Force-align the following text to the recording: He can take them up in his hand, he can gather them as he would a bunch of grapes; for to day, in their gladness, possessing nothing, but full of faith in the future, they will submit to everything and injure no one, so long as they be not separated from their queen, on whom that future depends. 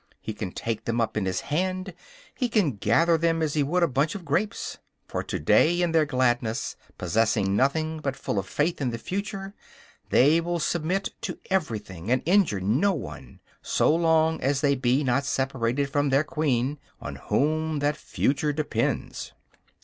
He 0.19 0.33
can 0.33 0.51
take 0.51 0.85
them 0.85 0.99
up 0.99 1.15
in 1.15 1.25
his 1.25 1.41
hand, 1.41 1.93
he 2.33 2.49
can 2.49 2.71
gather 2.71 3.19
them 3.19 3.43
as 3.43 3.53
he 3.53 3.61
would 3.61 3.83
a 3.83 3.87
bunch 3.87 4.15
of 4.15 4.25
grapes; 4.25 4.79
for 5.07 5.21
to 5.21 5.37
day, 5.37 5.79
in 5.79 5.91
their 5.91 6.07
gladness, 6.07 6.75
possessing 6.97 7.55
nothing, 7.55 7.99
but 7.99 8.15
full 8.15 8.39
of 8.39 8.47
faith 8.47 8.81
in 8.81 8.89
the 8.89 8.97
future, 8.97 9.53
they 10.09 10.41
will 10.41 10.57
submit 10.57 11.09
to 11.21 11.37
everything 11.51 12.09
and 12.09 12.23
injure 12.25 12.59
no 12.59 12.93
one, 12.93 13.41
so 13.61 13.95
long 13.95 14.41
as 14.41 14.61
they 14.61 14.73
be 14.73 15.03
not 15.03 15.23
separated 15.23 15.87
from 15.87 16.09
their 16.09 16.23
queen, 16.23 16.79
on 16.99 17.17
whom 17.17 17.77
that 17.77 17.95
future 17.95 18.51
depends. 18.51 19.33